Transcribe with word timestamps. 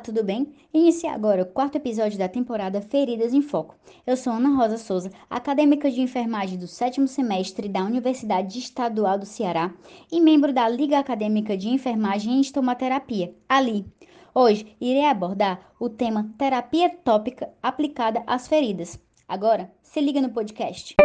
tudo 0.00 0.24
bem? 0.24 0.52
Inicia 0.72 1.12
agora 1.12 1.42
o 1.42 1.46
quarto 1.46 1.76
episódio 1.76 2.18
da 2.18 2.28
temporada 2.28 2.80
Feridas 2.80 3.34
em 3.34 3.42
Foco. 3.42 3.76
Eu 4.06 4.16
sou 4.16 4.32
Ana 4.32 4.56
Rosa 4.56 4.78
Souza, 4.78 5.10
acadêmica 5.28 5.90
de 5.90 6.00
enfermagem 6.00 6.58
do 6.58 6.66
sétimo 6.66 7.06
semestre 7.06 7.68
da 7.68 7.84
Universidade 7.84 8.58
Estadual 8.58 9.18
do 9.18 9.26
Ceará 9.26 9.72
e 10.10 10.20
membro 10.20 10.52
da 10.52 10.68
Liga 10.68 10.98
Acadêmica 10.98 11.56
de 11.56 11.68
Enfermagem 11.68 12.38
e 12.38 12.40
Estomaterapia, 12.40 13.34
ALI. 13.48 13.86
Hoje 14.34 14.76
irei 14.80 15.04
abordar 15.04 15.72
o 15.78 15.88
tema 15.88 16.30
terapia 16.38 16.88
tópica 16.88 17.50
aplicada 17.62 18.22
às 18.26 18.48
feridas. 18.48 18.98
Agora, 19.28 19.70
se 19.82 20.00
liga 20.00 20.20
no 20.20 20.30
podcast. 20.30 20.96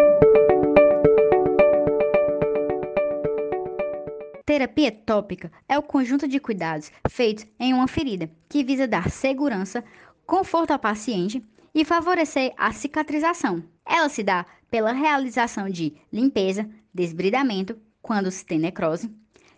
Terapia 4.46 4.92
tópica 4.92 5.52
é 5.68 5.76
o 5.76 5.82
conjunto 5.82 6.28
de 6.28 6.40
cuidados 6.40 6.92
feitos 7.10 7.48
em 7.60 7.74
uma 7.74 7.88
ferida 7.88 8.30
que 8.48 8.64
visa 8.64 8.88
dar 8.88 9.10
segurança, 9.10 9.84
conforto 10.24 10.70
ao 10.70 10.78
paciente 10.78 11.44
e 11.74 11.84
favorecer 11.84 12.54
a 12.56 12.72
cicatrização. 12.72 13.64
Ela 13.84 14.08
se 14.08 14.22
dá 14.22 14.46
pela 14.70 14.92
realização 14.92 15.68
de 15.68 15.96
limpeza, 16.14 16.70
desbridamento, 16.94 17.76
quando 18.04 18.30
se 18.30 18.46
tem 18.46 18.60
necrose, 18.60 19.12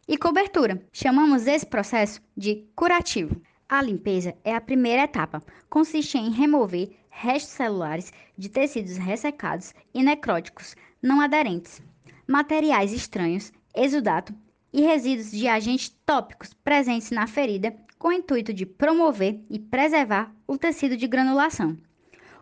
e 0.08 0.18
cobertura. 0.18 0.81
Chamamos 0.94 1.48
esse 1.48 1.66
processo 1.66 2.22
de 2.36 2.66
curativo. 2.73 3.42
A 3.67 3.81
limpeza 3.81 4.38
é 4.42 4.56
a 4.56 4.62
primeira 4.62 5.04
etapa. 5.04 5.44
Consiste 5.70 6.17
em 6.17 6.31
remover 6.31 6.92
restos 7.09 7.52
celulares 7.52 8.14
de 8.38 8.48
tecidos 8.48 8.95
ressecados 8.95 9.73
e 9.94 10.02
necróticos 10.02 10.78
não 11.02 11.20
aderentes, 11.20 11.81
materiais 12.26 12.94
estranhos, 12.94 13.52
exudato 13.76 14.34
e 14.77 14.81
resíduos 14.81 15.31
de 15.31 15.48
agentes 15.48 15.90
tópicos 16.05 16.54
presentes 16.54 17.09
na 17.09 17.26
ferida 17.26 17.76
com 17.98 18.09
o 18.09 18.13
intuito 18.13 18.53
de 18.53 18.64
promover 18.64 19.39
e 19.50 19.58
preservar 19.58 20.31
o 20.45 20.56
tecido 20.56 20.95
de 20.95 21.08
granulação. 21.08 21.75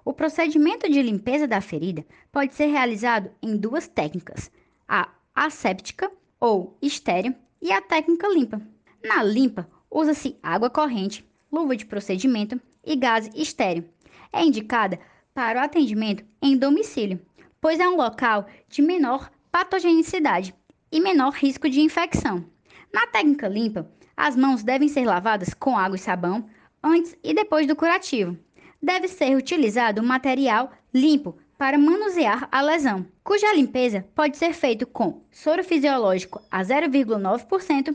O 0.03 0.11
procedimento 0.11 0.91
de 0.91 1.01
limpeza 1.01 1.47
da 1.47 1.61
ferida 1.61 2.05
pode 2.33 2.53
ser 2.53 2.65
realizado 2.65 3.31
em 3.41 3.55
duas 3.55 3.87
técnicas: 3.87 4.51
a 4.85 5.07
asséptica 5.33 6.11
ou 6.37 6.77
estéreo 6.81 7.33
e 7.61 7.71
a 7.71 7.81
técnica 7.81 8.27
limpa. 8.27 8.61
Na 9.01 9.23
limpa, 9.23 9.65
usa-se 9.89 10.35
água 10.43 10.69
corrente, 10.69 11.25
luva 11.49 11.73
de 11.73 11.85
procedimento 11.85 12.59
e 12.83 12.97
gás 12.97 13.29
estéreo. 13.33 13.85
É 14.33 14.43
indicada 14.43 14.99
para 15.33 15.61
o 15.61 15.63
atendimento 15.63 16.25
em 16.41 16.57
domicílio, 16.57 17.17
pois 17.61 17.79
é 17.79 17.87
um 17.87 17.95
local 17.95 18.45
de 18.67 18.81
menor 18.81 19.31
patogenicidade 19.49 20.53
e 20.95 20.99
menor 21.01 21.33
risco 21.33 21.69
de 21.69 21.81
infecção. 21.81 22.45
Na 22.93 23.05
técnica 23.05 23.49
limpa, 23.49 23.91
as 24.15 24.33
mãos 24.33 24.63
devem 24.63 24.87
ser 24.87 25.03
lavadas 25.03 25.53
com 25.53 25.77
água 25.77 25.97
e 25.97 25.99
sabão 25.99 26.45
antes 26.81 27.17
e 27.21 27.33
depois 27.33 27.67
do 27.67 27.75
curativo. 27.75 28.37
Deve 28.81 29.09
ser 29.09 29.35
utilizado 29.35 30.01
material 30.01 30.71
limpo 30.93 31.37
para 31.57 31.77
manusear 31.77 32.47
a 32.49 32.61
lesão, 32.61 33.05
cuja 33.25 33.53
limpeza 33.53 34.07
pode 34.15 34.37
ser 34.37 34.53
feita 34.53 34.85
com 34.85 35.21
soro 35.29 35.65
fisiológico 35.65 36.41
a 36.49 36.61
0,9% 36.61 37.93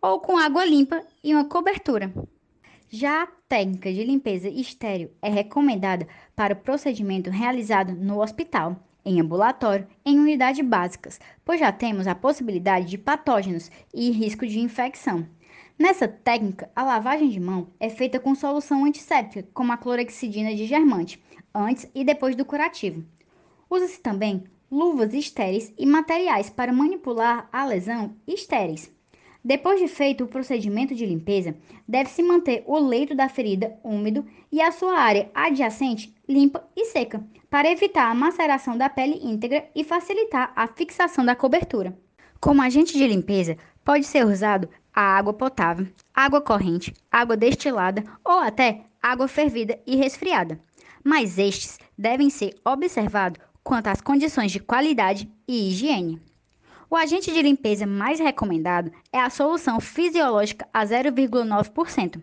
ou 0.00 0.18
com 0.20 0.38
água 0.38 0.64
limpa 0.64 1.02
e 1.22 1.34
uma 1.34 1.44
cobertura. 1.44 2.10
Já 2.88 3.24
a 3.24 3.28
técnica 3.50 3.92
de 3.92 4.02
limpeza 4.02 4.48
estéreo 4.48 5.10
é 5.20 5.28
recomendada 5.28 6.08
para 6.34 6.54
o 6.54 6.56
procedimento 6.56 7.28
realizado 7.28 7.92
no 7.92 8.22
hospital 8.22 8.82
em 9.10 9.20
ambulatório, 9.20 9.88
em 10.04 10.18
unidades 10.18 10.64
básicas, 10.64 11.18
pois 11.44 11.58
já 11.58 11.72
temos 11.72 12.06
a 12.06 12.14
possibilidade 12.14 12.86
de 12.86 12.96
patógenos 12.96 13.70
e 13.92 14.10
risco 14.10 14.46
de 14.46 14.60
infecção. 14.60 15.26
Nessa 15.76 16.06
técnica, 16.06 16.70
a 16.76 16.84
lavagem 16.84 17.28
de 17.28 17.40
mão 17.40 17.68
é 17.80 17.88
feita 17.88 18.20
com 18.20 18.34
solução 18.34 18.84
antisséptica, 18.84 19.48
como 19.52 19.72
a 19.72 19.76
clorexidina 19.76 20.54
de 20.54 20.66
germante, 20.66 21.20
antes 21.54 21.90
e 21.94 22.04
depois 22.04 22.36
do 22.36 22.44
curativo. 22.44 23.04
Usa-se 23.68 24.00
também 24.00 24.44
luvas 24.70 25.12
estéreis 25.12 25.72
e 25.76 25.84
materiais 25.84 26.48
para 26.48 26.72
manipular 26.72 27.48
a 27.52 27.64
lesão 27.64 28.14
estéreis. 28.26 28.92
Depois 29.42 29.80
de 29.80 29.88
feito 29.88 30.24
o 30.24 30.28
procedimento 30.28 30.94
de 30.94 31.06
limpeza, 31.06 31.56
deve-se 31.88 32.22
manter 32.22 32.62
o 32.66 32.78
leito 32.78 33.14
da 33.14 33.28
ferida 33.28 33.78
úmido 33.82 34.24
e 34.52 34.60
a 34.60 34.70
sua 34.70 34.98
área 34.98 35.30
adjacente 35.34 36.14
limpa 36.28 36.62
e 36.76 36.84
seca, 36.86 37.24
para 37.48 37.70
evitar 37.70 38.10
a 38.10 38.14
maceração 38.14 38.76
da 38.76 38.90
pele 38.90 39.18
íntegra 39.22 39.66
e 39.74 39.82
facilitar 39.82 40.52
a 40.54 40.68
fixação 40.68 41.24
da 41.24 41.34
cobertura. 41.34 41.98
Como 42.38 42.62
agente 42.62 42.96
de 42.96 43.06
limpeza, 43.06 43.56
pode 43.84 44.04
ser 44.04 44.26
usado 44.26 44.68
a 44.94 45.00
água 45.00 45.32
potável, 45.32 45.86
água 46.14 46.40
corrente, 46.40 46.92
água 47.10 47.36
destilada 47.36 48.04
ou 48.24 48.38
até 48.40 48.82
água 49.02 49.26
fervida 49.26 49.78
e 49.86 49.96
resfriada. 49.96 50.60
Mas 51.02 51.38
estes 51.38 51.78
devem 51.96 52.28
ser 52.28 52.54
observados 52.64 53.40
quanto 53.64 53.88
às 53.88 54.00
condições 54.00 54.52
de 54.52 54.60
qualidade 54.60 55.30
e 55.48 55.68
higiene. 55.68 56.20
O 56.92 56.96
agente 56.96 57.32
de 57.32 57.40
limpeza 57.40 57.86
mais 57.86 58.18
recomendado 58.18 58.90
é 59.12 59.20
a 59.20 59.30
solução 59.30 59.78
fisiológica 59.78 60.66
a 60.72 60.84
0,9%. 60.84 62.20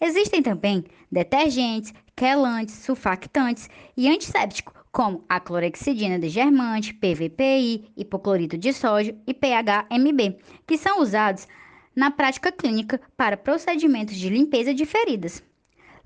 Existem 0.00 0.40
também 0.40 0.84
detergentes, 1.10 1.92
quelantes, 2.14 2.76
sulfactantes 2.76 3.68
e 3.96 4.08
antissépticos, 4.08 4.72
como 4.92 5.24
a 5.28 5.40
clorexidina 5.40 6.16
de 6.16 6.28
germante, 6.28 6.94
PVPI, 6.94 7.90
hipoclorito 7.96 8.56
de 8.56 8.72
sódio 8.72 9.18
e 9.26 9.34
PHMB, 9.34 10.38
que 10.64 10.78
são 10.78 11.00
usados 11.00 11.48
na 11.96 12.08
prática 12.08 12.52
clínica 12.52 13.00
para 13.16 13.36
procedimentos 13.36 14.14
de 14.14 14.28
limpeza 14.28 14.72
de 14.72 14.86
feridas. 14.86 15.42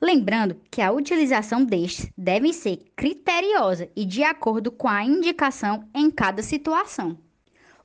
Lembrando 0.00 0.58
que 0.70 0.80
a 0.80 0.90
utilização 0.92 1.62
destes 1.62 2.10
deve 2.16 2.54
ser 2.54 2.78
criteriosa 2.96 3.90
e 3.94 4.06
de 4.06 4.22
acordo 4.22 4.72
com 4.72 4.88
a 4.88 5.04
indicação 5.04 5.86
em 5.94 6.10
cada 6.10 6.42
situação. 6.42 7.27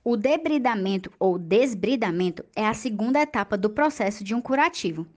O 0.05 0.17
debridamento 0.17 1.09
ou 1.17 1.39
desbridamento 1.39 2.43
é 2.53 2.67
a 2.67 2.73
segunda 2.73 3.21
etapa 3.21 3.55
do 3.55 3.69
processo 3.69 4.21
de 4.21 4.35
um 4.35 4.41
curativo. 4.41 5.07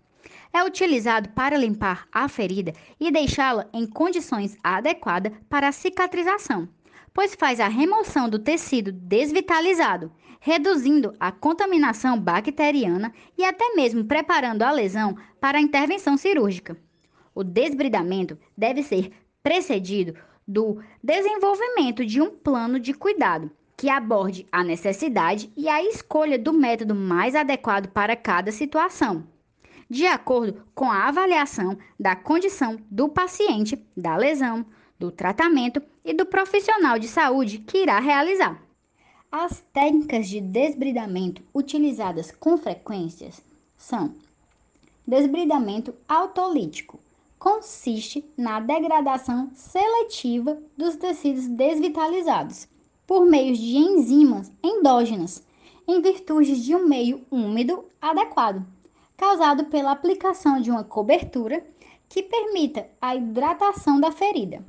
É 0.52 0.62
utilizado 0.62 1.28
para 1.30 1.58
limpar 1.58 2.06
a 2.12 2.28
ferida 2.28 2.72
e 3.00 3.10
deixá-la 3.10 3.68
em 3.72 3.84
condições 3.84 4.56
adequadas 4.62 5.32
para 5.48 5.66
a 5.66 5.72
cicatrização, 5.72 6.68
pois 7.12 7.34
faz 7.34 7.58
a 7.58 7.66
remoção 7.66 8.28
do 8.28 8.38
tecido 8.38 8.92
desvitalizado, 8.92 10.12
reduzindo 10.38 11.12
a 11.18 11.32
contaminação 11.32 12.16
bacteriana 12.16 13.12
e 13.36 13.44
até 13.44 13.74
mesmo 13.74 14.04
preparando 14.04 14.62
a 14.62 14.70
lesão 14.70 15.16
para 15.40 15.58
a 15.58 15.60
intervenção 15.60 16.16
cirúrgica. 16.16 16.76
O 17.34 17.42
desbridamento 17.42 18.38
deve 18.56 18.84
ser 18.84 19.10
precedido 19.42 20.14
do 20.46 20.80
desenvolvimento 21.02 22.06
de 22.06 22.20
um 22.20 22.30
plano 22.30 22.78
de 22.78 22.94
cuidado 22.94 23.50
que 23.76 23.90
aborde 23.90 24.46
a 24.50 24.64
necessidade 24.64 25.52
e 25.54 25.68
a 25.68 25.82
escolha 25.82 26.38
do 26.38 26.52
método 26.52 26.94
mais 26.94 27.34
adequado 27.34 27.88
para 27.88 28.16
cada 28.16 28.50
situação, 28.50 29.26
de 29.88 30.06
acordo 30.06 30.64
com 30.74 30.90
a 30.90 31.06
avaliação 31.06 31.76
da 32.00 32.16
condição 32.16 32.78
do 32.90 33.08
paciente, 33.08 33.78
da 33.94 34.16
lesão, 34.16 34.64
do 34.98 35.10
tratamento 35.10 35.82
e 36.02 36.14
do 36.14 36.24
profissional 36.24 36.98
de 36.98 37.06
saúde 37.06 37.58
que 37.58 37.82
irá 37.82 38.00
realizar. 38.00 38.62
As 39.30 39.62
técnicas 39.72 40.26
de 40.28 40.40
desbridamento 40.40 41.42
utilizadas 41.54 42.30
com 42.30 42.56
frequência 42.56 43.28
são 43.76 44.14
desbridamento 45.06 45.94
autolítico. 46.08 46.98
Consiste 47.38 48.24
na 48.36 48.58
degradação 48.60 49.50
seletiva 49.54 50.56
dos 50.76 50.96
tecidos 50.96 51.46
desvitalizados 51.46 52.66
por 53.06 53.24
meio 53.24 53.54
de 53.54 53.76
enzimas 53.76 54.50
endógenas, 54.62 55.46
em 55.86 56.00
virtude 56.00 56.60
de 56.60 56.74
um 56.74 56.86
meio 56.86 57.24
úmido 57.30 57.84
adequado, 58.00 58.66
causado 59.16 59.66
pela 59.66 59.92
aplicação 59.92 60.60
de 60.60 60.70
uma 60.70 60.82
cobertura 60.82 61.64
que 62.08 62.22
permita 62.22 62.88
a 63.00 63.14
hidratação 63.14 64.00
da 64.00 64.10
ferida. 64.10 64.64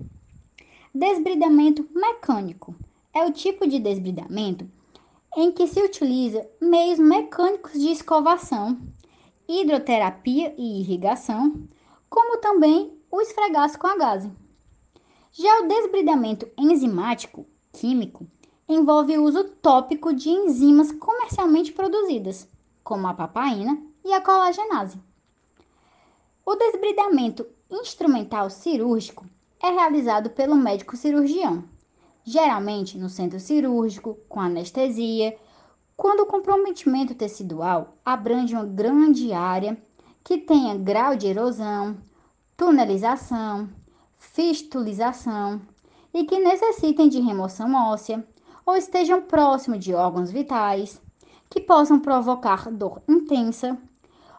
Desbridamento 0.93 1.87
mecânico 1.93 2.75
é 3.13 3.25
o 3.25 3.31
tipo 3.31 3.67
de 3.67 3.79
desbridamento 3.79 4.69
em 5.35 5.51
que 5.51 5.67
se 5.67 5.81
utiliza 5.81 6.47
meios 6.61 6.97
mecânicos 6.97 7.73
de 7.73 7.89
escovação, 7.89 8.79
hidroterapia 9.47 10.53
e 10.57 10.81
irrigação, 10.81 11.67
como 12.09 12.37
também 12.39 12.91
o 13.11 13.21
esfregaço 13.21 13.77
com 13.77 13.87
a 13.87 13.97
gase. 13.97 14.31
Já 15.31 15.61
o 15.61 15.67
desbridamento 15.67 16.47
enzimático 16.57 17.45
químico 17.71 18.25
envolve 18.67 19.17
o 19.17 19.23
uso 19.23 19.43
tópico 19.45 20.13
de 20.13 20.29
enzimas 20.29 20.91
comercialmente 20.91 21.71
produzidas, 21.71 22.49
como 22.83 23.07
a 23.07 23.13
papaina 23.13 23.81
e 24.03 24.13
a 24.13 24.19
colagenase. 24.19 24.99
O 26.45 26.55
desbridamento 26.55 27.45
instrumental 27.69 28.49
cirúrgico 28.49 29.25
é 29.61 29.69
realizado 29.69 30.29
pelo 30.29 30.55
médico 30.55 30.95
cirurgião, 30.97 31.63
geralmente 32.23 32.97
no 32.97 33.09
centro 33.09 33.39
cirúrgico, 33.39 34.17
com 34.27 34.39
anestesia, 34.39 35.37
quando 35.95 36.21
o 36.21 36.25
comprometimento 36.25 37.15
tecidual 37.15 37.95
abrange 38.05 38.53
uma 38.53 38.65
grande 38.65 39.33
área 39.33 39.77
que 40.23 40.37
tenha 40.37 40.77
grau 40.77 41.15
de 41.15 41.27
erosão, 41.27 41.97
tunelização, 42.55 43.69
fistulização 44.17 45.61
e 46.13 46.25
que 46.25 46.37
necessitem 46.37 47.07
de 47.07 47.19
remoção 47.19 47.73
óssea 47.73 48.25
ou 48.67 48.75
estejam 48.75 49.21
próximo 49.21 49.77
de 49.77 49.93
órgãos 49.93 50.29
vitais, 50.29 51.01
que 51.49 51.61
possam 51.61 52.01
provocar 52.01 52.69
dor 52.69 53.01
intensa 53.07 53.77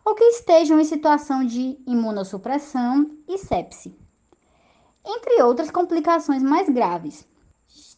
ou 0.05 0.15
que 0.15 0.25
estejam 0.25 0.79
em 0.79 0.85
situação 0.85 1.45
de 1.47 1.79
imunossupressão 1.87 3.11
e 3.27 3.39
sepse, 3.39 3.97
entre 5.05 5.43
outras 5.43 5.71
complicações 5.71 6.43
mais 6.43 6.69
graves. 6.69 7.27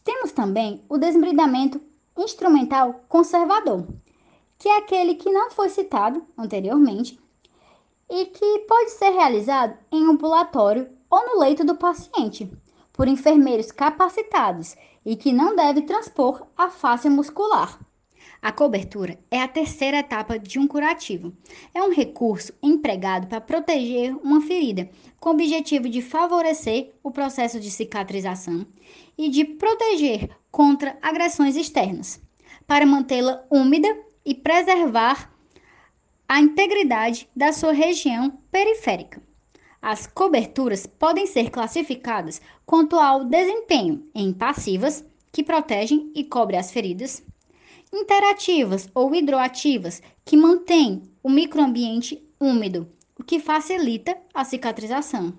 Temos 0.05 0.31
também 0.31 0.85
o 0.87 0.97
desbridamento 0.97 1.81
instrumental 2.17 3.03
conservador, 3.09 3.85
que 4.57 4.69
é 4.69 4.77
aquele 4.77 5.15
que 5.15 5.29
não 5.29 5.51
foi 5.51 5.67
citado 5.67 6.25
anteriormente 6.37 7.19
e 8.09 8.25
que 8.27 8.59
pode 8.59 8.91
ser 8.91 9.09
realizado 9.09 9.77
em 9.91 10.05
ambulatório 10.05 10.89
ou 11.09 11.25
no 11.25 11.39
leito 11.41 11.65
do 11.65 11.75
paciente, 11.75 12.49
por 12.93 13.07
enfermeiros 13.07 13.71
capacitados 13.71 14.75
e 15.05 15.15
que 15.15 15.31
não 15.31 15.55
deve 15.55 15.81
transpor 15.81 16.45
a 16.57 16.69
face 16.69 17.09
muscular. 17.09 17.79
A 18.41 18.51
cobertura 18.51 19.19
é 19.29 19.39
a 19.39 19.47
terceira 19.47 19.99
etapa 19.99 20.39
de 20.39 20.57
um 20.57 20.67
curativo. 20.67 21.31
É 21.75 21.83
um 21.83 21.93
recurso 21.93 22.51
empregado 22.61 23.27
para 23.27 23.39
proteger 23.39 24.15
uma 24.17 24.41
ferida, 24.41 24.89
com 25.19 25.29
o 25.29 25.33
objetivo 25.33 25.87
de 25.87 26.01
favorecer 26.01 26.91
o 27.03 27.11
processo 27.11 27.59
de 27.59 27.69
cicatrização 27.69 28.65
e 29.15 29.29
de 29.29 29.45
proteger 29.45 30.29
contra 30.51 30.97
agressões 31.01 31.55
externas, 31.55 32.19
para 32.65 32.85
mantê-la 32.85 33.43
úmida 33.49 33.87
e 34.25 34.33
preservar 34.33 35.31
a 36.27 36.39
integridade 36.39 37.29
da 37.35 37.53
sua 37.53 37.73
região 37.73 38.31
periférica. 38.51 39.21
As 39.81 40.05
coberturas 40.05 40.85
podem 40.85 41.25
ser 41.25 41.49
classificadas 41.49 42.39
quanto 42.65 42.99
ao 42.99 43.25
desempenho 43.25 44.07
em 44.13 44.31
passivas, 44.31 45.03
que 45.31 45.43
protegem 45.43 46.11
e 46.13 46.23
cobrem 46.23 46.59
as 46.59 46.71
feridas, 46.71 47.23
interativas 47.91 48.87
ou 48.93 49.15
hidroativas, 49.15 50.01
que 50.23 50.37
mantêm 50.37 51.01
o 51.23 51.29
microambiente 51.29 52.21
úmido, 52.39 52.87
o 53.17 53.23
que 53.23 53.39
facilita 53.39 54.17
a 54.33 54.43
cicatrização, 54.43 55.33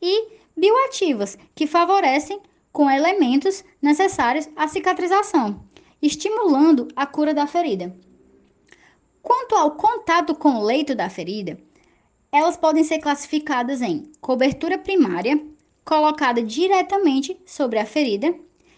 e 0.00 0.28
bioativas, 0.56 1.36
que 1.54 1.66
favorecem 1.66 2.40
com 2.72 2.90
elementos 2.90 3.64
necessários 3.82 4.48
à 4.54 4.68
cicatrização, 4.68 5.64
estimulando 6.00 6.86
a 6.94 7.06
cura 7.06 7.34
da 7.34 7.46
ferida. 7.46 7.96
Quanto 9.22 9.56
ao 9.56 9.72
contato 9.72 10.34
com 10.34 10.56
o 10.56 10.62
leito 10.62 10.94
da 10.94 11.10
ferida, 11.10 11.58
elas 12.36 12.56
podem 12.56 12.84
ser 12.84 12.98
classificadas 12.98 13.80
em 13.80 14.12
cobertura 14.20 14.76
primária, 14.76 15.42
colocada 15.82 16.42
diretamente 16.42 17.40
sobre 17.46 17.78
a 17.78 17.86
ferida, 17.86 18.34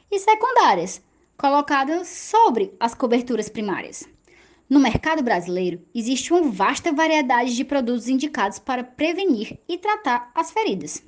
e 0.08 0.19
secundárias, 0.19 1.02
colocadas 1.37 2.06
sobre 2.06 2.72
as 2.78 2.94
coberturas 2.94 3.49
primárias. 3.49 4.05
No 4.70 4.78
mercado 4.78 5.25
brasileiro, 5.25 5.82
existe 5.93 6.32
uma 6.32 6.50
vasta 6.50 6.93
variedade 6.93 7.56
de 7.56 7.64
produtos 7.64 8.08
indicados 8.08 8.60
para 8.60 8.84
prevenir 8.84 9.58
e 9.69 9.76
tratar 9.76 10.31
as 10.37 10.52
feridas. 10.52 11.02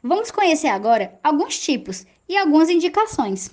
Vamos 0.00 0.30
conhecer 0.30 0.68
agora 0.68 1.18
alguns 1.22 1.58
tipos 1.58 2.06
e 2.28 2.36
algumas 2.36 2.70
indicações. 2.70 3.50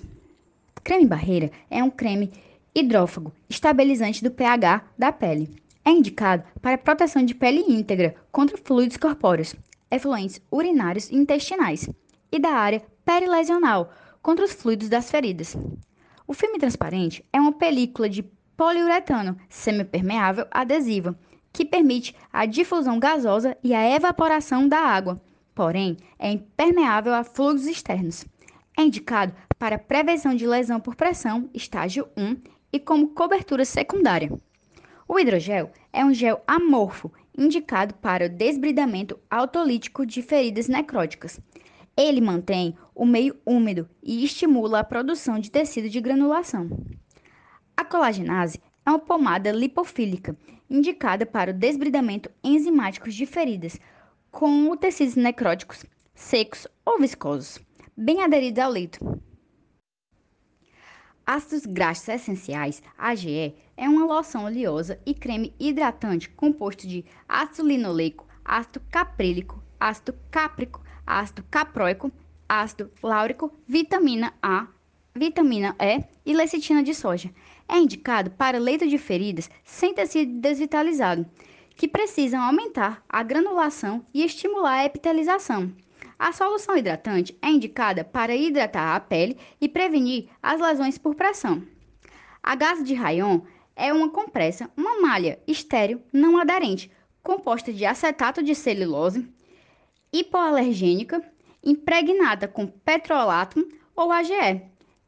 Creme 0.83 1.07
barreira 1.07 1.51
é 1.69 1.83
um 1.83 1.89
creme 1.89 2.31
hidrófago, 2.75 3.33
estabilizante 3.49 4.23
do 4.23 4.29
pH 4.29 4.85
da 4.97 5.11
pele. 5.11 5.49
É 5.83 5.91
indicado 5.91 6.43
para 6.61 6.77
proteção 6.77 7.23
de 7.23 7.33
pele 7.33 7.61
íntegra 7.67 8.15
contra 8.31 8.57
fluidos 8.57 8.97
corpóreos, 8.97 9.55
efluentes 9.89 10.41
urinários 10.51 11.09
e 11.09 11.15
intestinais, 11.15 11.89
e 12.31 12.39
da 12.39 12.51
área 12.51 12.83
perilesional 13.03 13.91
contra 14.21 14.45
os 14.45 14.51
fluidos 14.51 14.89
das 14.89 15.09
feridas. 15.09 15.57
O 16.27 16.33
filme 16.33 16.59
transparente 16.59 17.25
é 17.33 17.39
uma 17.39 17.53
película 17.53 18.07
de 18.07 18.23
poliuretano 18.55 19.37
semipermeável 19.47 20.45
adesiva 20.51 21.17
que 21.51 21.65
permite 21.65 22.15
a 22.31 22.45
difusão 22.45 22.99
gasosa 22.99 23.57
e 23.63 23.73
a 23.73 23.95
evaporação 23.95 24.67
da 24.67 24.79
água, 24.79 25.19
porém 25.55 25.97
é 26.19 26.31
impermeável 26.31 27.13
a 27.13 27.23
fluidos 27.23 27.65
externos. 27.65 28.25
É 28.77 28.83
indicado 28.83 29.33
para 29.57 29.79
prevenção 29.79 30.35
de 30.35 30.45
lesão 30.45 30.79
por 30.79 30.95
pressão, 30.95 31.49
estágio 31.53 32.07
1, 32.15 32.37
e 32.71 32.79
como 32.79 33.09
cobertura 33.09 33.65
secundária. 33.65 34.31
O 35.11 35.17
hidrogel 35.17 35.71
é 35.91 36.05
um 36.05 36.13
gel 36.13 36.39
amorfo 36.45 37.11
indicado 37.35 37.95
para 37.95 38.27
o 38.27 38.29
desbridamento 38.29 39.19
autolítico 39.27 40.05
de 40.05 40.21
feridas 40.21 40.67
necróticas. 40.67 41.41
Ele 41.97 42.21
mantém 42.21 42.77
o 42.93 43.07
meio 43.07 43.35
úmido 43.43 43.89
e 44.03 44.23
estimula 44.23 44.81
a 44.81 44.83
produção 44.83 45.39
de 45.39 45.49
tecido 45.49 45.89
de 45.89 45.99
granulação. 45.99 46.69
A 47.75 47.83
colagenase 47.83 48.61
é 48.85 48.89
uma 48.91 48.99
pomada 48.99 49.51
lipofílica 49.51 50.37
indicada 50.69 51.25
para 51.25 51.49
o 51.49 51.55
desbridamento 51.55 52.29
enzimático 52.43 53.09
de 53.09 53.25
feridas 53.25 53.79
com 54.29 54.77
tecidos 54.77 55.15
necróticos 55.15 55.83
secos 56.13 56.67
ou 56.85 56.99
viscosos, 56.99 57.57
bem 57.97 58.21
aderidos 58.21 58.63
ao 58.63 58.69
leito. 58.69 58.99
Ácidos 61.31 61.67
graxos 61.67 62.09
essenciais, 62.09 62.81
AGE, 62.97 63.53
é 63.77 63.87
uma 63.87 64.03
loção 64.03 64.45
oleosa 64.45 64.99
e 65.05 65.13
creme 65.13 65.53
hidratante 65.59 66.27
composto 66.27 66.87
de 66.87 67.05
ácido 67.27 67.67
linoleico, 67.67 68.25
ácido 68.43 68.81
caprílico, 68.89 69.61
ácido 69.79 70.15
cáprico, 70.31 70.81
ácido 71.05 71.45
caproico, 71.51 72.11
ácido 72.49 72.89
láurico, 73.03 73.53
vitamina 73.67 74.33
A, 74.41 74.65
vitamina 75.13 75.75
E 75.79 76.03
e 76.25 76.33
lecitina 76.33 76.81
de 76.81 76.95
soja. 76.95 77.31
É 77.67 77.77
indicado 77.77 78.31
para 78.31 78.57
leito 78.57 78.87
de 78.87 78.97
feridas 78.97 79.51
sem 79.63 79.93
tecido 79.93 80.33
desvitalizado, 80.41 81.27
que 81.75 81.87
precisam 81.87 82.41
aumentar 82.41 83.03
a 83.07 83.21
granulação 83.21 84.03
e 84.11 84.23
estimular 84.23 84.79
a 84.79 84.85
epitelização. 84.85 85.71
A 86.19 86.33
solução 86.33 86.75
hidratante 86.75 87.37
é 87.41 87.47
indicada 87.47 88.03
para 88.03 88.35
hidratar 88.35 88.93
a 88.93 88.99
pele 88.99 89.37
e 89.61 89.69
prevenir 89.69 90.27
as 90.43 90.59
lesões 90.59 90.97
por 90.97 91.15
pressão. 91.15 91.63
A 92.43 92.55
gás 92.55 92.83
de 92.83 92.93
rayon 92.93 93.39
é 93.73 93.93
uma 93.93 94.09
compressa, 94.09 94.69
uma 94.75 94.99
malha 94.99 95.39
estéril 95.47 96.03
não 96.11 96.37
aderente, 96.37 96.91
composta 97.23 97.71
de 97.71 97.85
acetato 97.85 98.43
de 98.43 98.53
celulose, 98.53 99.31
hipoalergênica, 100.11 101.23
impregnada 101.63 102.49
com 102.49 102.67
petrolato 102.67 103.65
ou 103.95 104.11
AGE. 104.11 104.61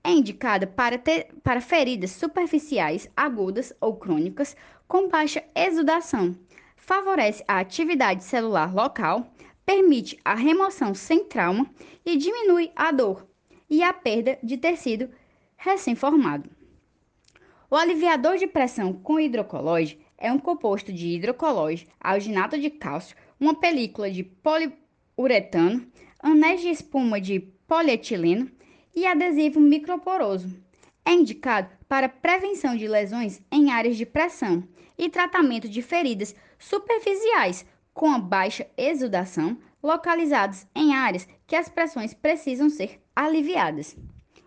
É 0.04 0.12
indicada 0.12 0.66
para, 0.66 0.98
ter, 0.98 1.28
para 1.44 1.60
feridas 1.60 2.12
superficiais 2.12 3.10
agudas 3.18 3.74
ou 3.82 3.98
crônicas 3.98 4.56
com 4.88 5.10
baixa 5.10 5.44
exudação. 5.54 6.38
Favorece 6.78 7.44
a 7.48 7.60
atividade 7.60 8.24
celular 8.24 8.74
local, 8.74 9.28
permite 9.66 10.18
a 10.24 10.36
remoção 10.36 10.94
sem 10.94 11.26
trauma 11.26 11.70
e 12.06 12.18
diminui 12.18 12.72
a 12.76 12.92
dor 12.92 13.28
e 13.70 13.82
a 13.84 13.94
perda 13.94 14.38
de 14.44 14.58
tecido 14.58 15.10
recém-formado. 15.56 16.50
O 17.70 17.76
aliviador 17.76 18.38
de 18.38 18.48
pressão 18.48 18.92
com 18.92 19.20
hidrocolóide 19.20 19.98
é 20.18 20.32
um 20.32 20.38
composto 20.38 20.92
de 20.92 21.08
hidrocolóide, 21.08 21.88
alginato 22.00 22.60
de 22.60 22.70
cálcio, 22.70 23.16
uma 23.40 23.56
película 23.56 24.12
de 24.12 24.24
poliuretano, 24.24 25.88
anéis 26.20 26.62
de 26.62 26.70
espuma 26.70 27.20
de 27.20 27.40
polietileno 27.68 28.52
e 28.94 29.06
adesivo 29.06 29.60
microporoso. 29.60 30.54
É 31.06 31.14
indicado 31.14 31.70
para 31.88 32.10
prevenção 32.10 32.76
de 32.76 32.88
lesões 32.88 33.42
em 33.52 33.72
áreas 33.72 33.98
de 33.98 34.06
pressão 34.06 34.68
e 34.98 35.10
tratamento 35.10 35.68
de 35.68 35.82
feridas 35.82 36.36
superficiais 36.60 37.66
com 37.94 38.12
a 38.12 38.20
baixa 38.20 38.68
exudação, 38.78 39.58
localizados 39.82 40.66
em 40.76 40.94
áreas 40.94 41.28
que 41.48 41.56
as 41.56 41.70
pressões 41.70 42.14
precisam 42.14 42.70
ser 42.70 43.02
aliviadas. 43.16 43.96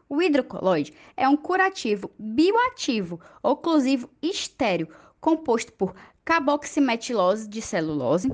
O 0.09 0.23
hidrocolóide 0.23 0.95
é 1.17 1.29
um 1.29 1.37
curativo 1.37 2.11
bioativo 2.19 3.21
oclusivo 3.43 4.09
estéreo 4.23 4.89
composto 5.21 5.73
por 5.73 5.95
carboximetilose 6.25 7.49
de 7.49 7.61
celulose, 7.61 8.31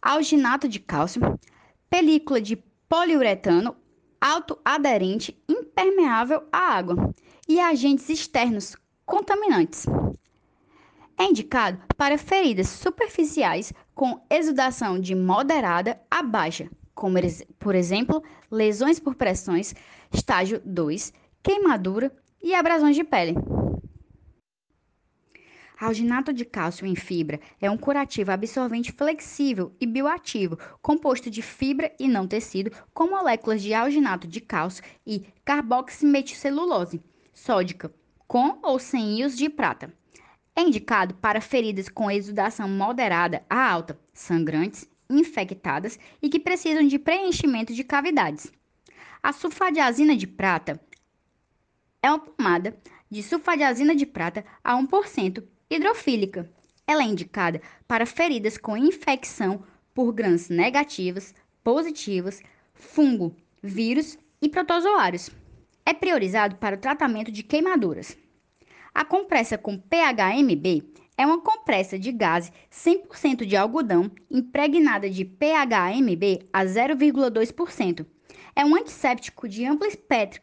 alginato 0.00 0.68
de 0.68 0.78
cálcio, 0.78 1.20
película 1.88 2.40
de 2.40 2.56
poliuretano 2.88 3.76
autoaderente 4.20 5.38
impermeável 5.48 6.44
à 6.50 6.76
água 6.76 7.14
e 7.48 7.60
agentes 7.60 8.08
externos 8.08 8.76
contaminantes. 9.04 9.84
É 11.16 11.24
indicado 11.24 11.80
para 11.96 12.18
feridas 12.18 12.68
superficiais 12.68 13.72
com 13.94 14.20
exudação 14.28 14.98
de 14.98 15.14
moderada 15.14 16.00
a 16.10 16.22
baixa, 16.22 16.68
como 16.94 17.18
por 17.58 17.74
exemplo, 17.74 18.22
lesões 18.50 18.98
por 18.98 19.14
pressões, 19.14 19.74
estágio 20.12 20.60
2, 20.64 21.12
queimadura 21.42 22.14
e 22.42 22.54
abrasões 22.54 22.96
de 22.96 23.04
pele. 23.04 23.34
Alginato 25.80 26.32
de 26.32 26.44
cálcio 26.44 26.86
em 26.86 26.94
fibra 26.94 27.40
é 27.60 27.70
um 27.70 27.76
curativo 27.76 28.30
absorvente 28.30 28.92
flexível 28.92 29.72
e 29.80 29.86
bioativo, 29.86 30.58
composto 30.80 31.30
de 31.30 31.42
fibra 31.42 31.92
e 31.98 32.08
não 32.08 32.26
tecido, 32.26 32.70
com 32.92 33.08
moléculas 33.08 33.60
de 33.60 33.74
alginato 33.74 34.26
de 34.26 34.40
cálcio 34.40 34.84
e 35.06 35.26
carboximetilcelulose 35.44 37.02
sódica, 37.32 37.92
com 38.26 38.58
ou 38.62 38.78
sem 38.78 39.18
íons 39.18 39.36
de 39.36 39.48
prata. 39.48 39.92
É 40.56 40.62
indicado 40.62 41.14
para 41.14 41.40
feridas 41.40 41.88
com 41.88 42.10
exudação 42.10 42.68
moderada 42.68 43.44
a 43.50 43.70
alta, 43.70 43.98
sangrantes, 44.12 44.88
infectadas 45.10 45.98
e 46.22 46.28
que 46.28 46.38
precisam 46.38 46.86
de 46.86 46.98
preenchimento 46.98 47.74
de 47.74 47.82
cavidades. 47.82 48.52
A 49.22 49.32
sulfadiazina 49.32 50.16
de 50.16 50.26
prata 50.26 50.80
é 52.02 52.08
uma 52.10 52.18
pomada 52.18 52.76
de 53.10 53.22
sulfadiazina 53.22 53.94
de 53.94 54.06
prata 54.06 54.44
a 54.62 54.76
1% 54.76 55.42
hidrofílica. 55.70 56.50
Ela 56.86 57.02
é 57.02 57.06
indicada 57.06 57.62
para 57.88 58.06
feridas 58.06 58.58
com 58.58 58.76
infecção 58.76 59.64
por 59.94 60.12
grãos 60.12 60.48
negativas, 60.48 61.34
positivas, 61.62 62.42
fungo, 62.74 63.34
vírus 63.62 64.18
e 64.42 64.48
protozoários. 64.48 65.30
É 65.86 65.94
priorizado 65.94 66.56
para 66.56 66.76
o 66.76 66.80
tratamento 66.80 67.32
de 67.32 67.42
queimaduras. 67.42 68.16
A 68.94 69.04
compressa 69.04 69.58
com 69.58 69.76
PHMB 69.76 70.84
é 71.18 71.26
uma 71.26 71.40
compressa 71.40 71.98
de 71.98 72.12
gás 72.12 72.52
100% 72.70 73.44
de 73.44 73.56
algodão 73.56 74.08
impregnada 74.30 75.10
de 75.10 75.24
PHMB 75.24 76.48
a 76.52 76.64
0,2%. 76.64 78.06
É 78.54 78.64
um 78.64 78.76
antisséptico 78.76 79.48
de 79.48 79.64
amplo 79.64 79.84
espectro 79.84 80.40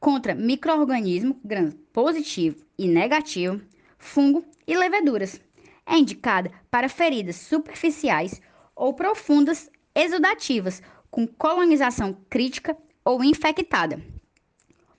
contra 0.00 0.34
microorganismo 0.34 1.38
gram 1.44 1.70
positivo 1.92 2.64
e 2.78 2.88
negativo, 2.88 3.60
fungo 3.98 4.42
e 4.66 4.74
leveduras. 4.74 5.38
É 5.84 5.98
indicada 5.98 6.50
para 6.70 6.88
feridas 6.88 7.36
superficiais 7.36 8.40
ou 8.74 8.94
profundas 8.94 9.70
exudativas 9.94 10.80
com 11.10 11.26
colonização 11.26 12.16
crítica 12.30 12.74
ou 13.04 13.22
infectada. 13.22 14.02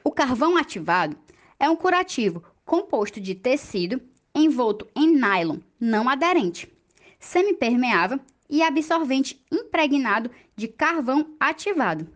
O 0.03 0.11
carvão 0.11 0.57
ativado 0.57 1.17
é 1.59 1.67
um 1.67 1.75
curativo 1.75 2.43
composto 2.65 3.19
de 3.19 3.35
tecido 3.35 4.01
envolto 4.33 4.87
em 4.95 5.07
nylon 5.15 5.59
não 5.79 6.09
aderente, 6.09 6.71
semipermeável 7.19 8.19
e 8.49 8.61
absorvente 8.61 9.43
impregnado 9.51 10.29
de 10.55 10.67
carvão 10.67 11.35
ativado. 11.39 12.07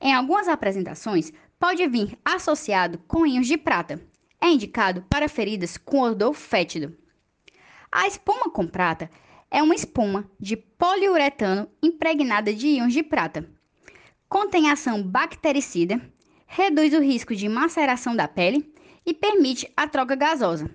Em 0.00 0.12
algumas 0.14 0.48
apresentações, 0.48 1.32
pode 1.58 1.86
vir 1.88 2.18
associado 2.24 2.98
com 3.06 3.26
íons 3.26 3.46
de 3.46 3.56
prata. 3.56 4.00
É 4.40 4.48
indicado 4.48 5.02
para 5.08 5.28
feridas 5.28 5.76
com 5.76 6.00
odor 6.00 6.34
fétido. 6.34 6.96
A 7.90 8.06
espuma 8.06 8.50
com 8.50 8.66
prata 8.66 9.10
é 9.50 9.62
uma 9.62 9.74
espuma 9.74 10.28
de 10.38 10.56
poliuretano 10.56 11.68
impregnada 11.82 12.52
de 12.52 12.66
íons 12.66 12.92
de 12.92 13.02
prata. 13.02 13.48
Contém 14.28 14.70
ação 14.70 15.02
bactericida, 15.02 16.00
reduz 16.46 16.92
o 16.92 17.00
risco 17.00 17.34
de 17.34 17.48
maceração 17.48 18.14
da 18.14 18.28
pele 18.28 18.74
e 19.06 19.14
permite 19.14 19.72
a 19.76 19.86
troca 19.86 20.16
gasosa. 20.16 20.68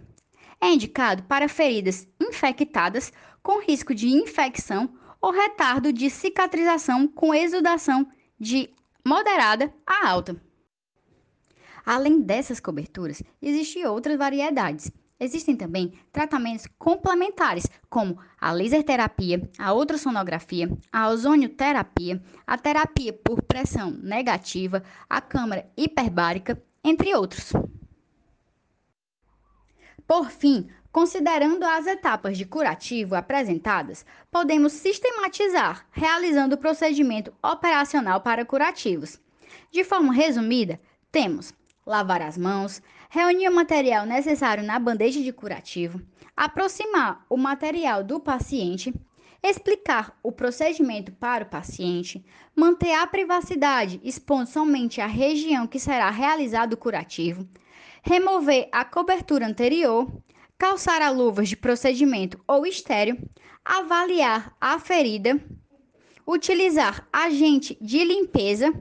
É 0.60 0.68
indicado 0.68 1.24
para 1.24 1.50
feridas 1.50 2.08
infectadas 2.20 3.12
com 3.44 3.62
risco 3.62 3.94
de 3.94 4.08
infecção 4.08 4.94
ou 5.20 5.32
retardo 5.32 5.92
de 5.92 6.10
cicatrização 6.10 7.08
com 7.08 7.34
exudação 7.34 8.08
de 8.40 8.74
moderada 9.06 9.74
a 9.86 10.08
alta. 10.08 10.42
Além 11.86 12.22
dessas 12.22 12.60
coberturas, 12.60 13.22
existem 13.42 13.86
outras 13.86 14.18
variedades. 14.18 14.92
Existem 15.20 15.56
também 15.56 15.94
tratamentos 16.12 16.66
complementares, 16.80 17.68
como 17.90 18.18
a 18.40 18.52
laser 18.52 18.84
terapia, 18.84 19.48
a 19.60 19.72
ultrassonografia, 19.72 20.68
a 20.92 21.10
ozonioterapia, 21.10 22.24
a 22.46 22.58
terapia 22.58 23.14
por 23.14 23.42
pressão 23.44 23.92
negativa, 23.92 24.84
a 25.08 25.22
câmara 25.22 25.70
hiperbárica, 25.78 26.60
entre 26.84 27.14
outros. 27.14 27.54
Por 30.08 30.29
fim, 30.29 30.67
considerando 30.91 31.65
as 31.65 31.88
etapas 31.88 32.38
de 32.38 32.46
curativo 32.46 33.15
apresentadas, 33.15 34.05
podemos 34.31 34.74
sistematizar 34.74 35.86
realizando 35.91 36.55
o 36.55 36.58
procedimento 36.58 37.34
operacional 37.41 38.22
para 38.22 38.46
curativos. 38.46 39.20
De 39.72 39.84
forma 39.84 40.13
resumida, 40.13 40.79
temos 41.12 41.53
lavar 41.86 42.22
as 42.22 42.38
mãos, 42.38 42.81
reunir 43.10 43.50
o 43.50 43.53
material 43.53 44.05
necessário 44.05 44.63
na 44.63 44.79
bandeja 44.79 45.22
de 45.22 45.34
curativo, 45.34 46.01
aproximar 46.36 47.25
o 47.29 47.38
material 47.38 48.03
do 48.03 48.20
paciente, 48.20 48.93
explicar 49.44 50.18
o 50.22 50.32
procedimento 50.32 51.12
para 51.12 51.44
o 51.44 51.50
paciente, 51.50 52.24
manter 52.56 52.94
a 52.94 53.08
privacidade 53.08 54.00
expondo 54.04 54.50
somente 54.50 55.02
a 55.02 55.08
região 55.08 55.66
que 55.66 55.80
será 55.80 56.10
realizado 56.10 56.74
o 56.74 56.78
curativo, 56.78 57.48
remover 58.04 58.70
a 58.72 58.86
cobertura 58.86 59.48
anterior, 59.48 60.08
calçar 60.58 61.02
a 61.02 61.10
luvas 61.10 61.50
de 61.50 61.58
procedimento 61.58 62.40
ou 62.48 62.66
estéreo, 62.68 63.18
avaliar 63.66 64.56
a 64.62 64.78
ferida, 64.78 65.40
utilizar 66.26 67.08
agente 67.12 67.78
de 67.82 68.04
limpeza, 68.04 68.72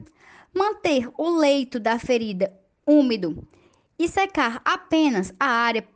manter 0.53 1.09
o 1.17 1.29
leito 1.29 1.79
da 1.79 1.97
ferida 1.97 2.53
úmido 2.85 3.47
e 3.97 4.07
secar 4.07 4.61
apenas 4.63 5.33
a 5.39 5.45
área 5.45 5.87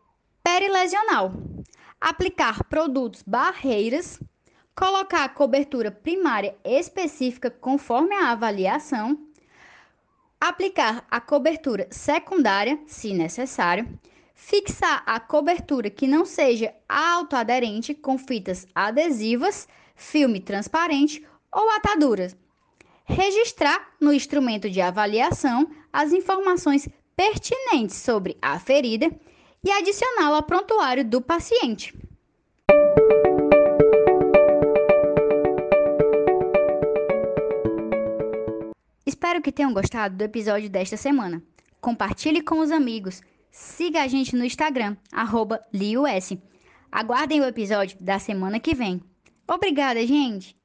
perilesional, 0.44 1.34
aplicar 2.00 2.64
produtos 2.66 3.24
barreiras, 3.26 4.20
colocar 4.76 5.24
a 5.24 5.30
cobertura 5.30 5.90
primária 5.90 6.56
específica 6.64 7.50
conforme 7.50 8.14
a 8.14 8.32
avaliação, 8.32 9.18
aplicar 10.40 11.06
a 11.10 11.22
cobertura 11.22 11.88
secundária, 11.90 12.78
se 12.86 13.14
necessário, 13.14 13.88
fixar 14.34 15.02
a 15.06 15.20
cobertura 15.20 15.90
que 15.90 16.06
não 16.06 16.26
seja 16.26 16.74
autoaderente 16.90 17.94
com 17.94 18.18
fitas 18.18 18.68
adesivas, 18.76 19.68
filme 19.96 20.42
transparente 20.42 21.26
ou 21.52 21.70
ataduras. 21.72 22.36
Registrar 23.06 23.94
no 24.00 24.12
instrumento 24.12 24.70
de 24.70 24.82
avaliação 24.82 25.70
as 25.94 26.12
informações 26.12 26.90
pertinentes 27.16 27.96
sobre 27.96 28.38
a 28.42 28.60
ferida 28.60 29.10
e 29.64 29.72
adicioná-la 29.72 30.38
ao 30.38 30.44
prontuário 30.44 31.06
do 31.06 31.22
paciente. 31.22 31.94
Que 39.46 39.52
tenham 39.52 39.72
gostado 39.72 40.18
do 40.18 40.24
episódio 40.24 40.68
desta 40.68 40.98
semana. 40.98 41.40
Compartilhe 41.80 42.42
com 42.42 42.62
os 42.62 42.72
amigos. 42.72 43.22
Siga 43.52 44.02
a 44.02 44.08
gente 44.08 44.36
no 44.36 44.44
Instagram, 44.44 44.98
LiuS. 45.72 46.36
Aguardem 46.92 47.42
o 47.42 47.46
episódio 47.46 47.96
da 48.02 48.18
semana 48.18 48.60
que 48.60 48.74
vem. 48.74 49.00
Obrigada, 49.48 50.04
gente! 50.04 50.58